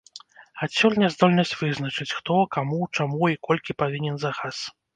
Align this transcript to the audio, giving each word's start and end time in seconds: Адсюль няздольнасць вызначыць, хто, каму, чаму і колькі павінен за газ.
Адсюль 0.65 0.97
няздольнасць 1.03 1.53
вызначыць, 1.61 2.09
хто, 2.21 2.39
каму, 2.59 2.81
чаму 2.95 3.23
і 3.35 3.39
колькі 3.51 3.79
павінен 3.87 4.15
за 4.25 4.31
газ. 4.43 4.57